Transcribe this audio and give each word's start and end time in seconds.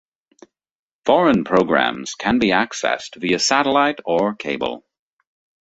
Foreign 1.05 1.43
programs 1.43 2.15
can 2.15 2.39
be 2.39 2.47
accessed 2.47 3.17
via 3.21 3.37
satellite 3.37 3.99
or 4.03 4.33
cable. 4.33 4.83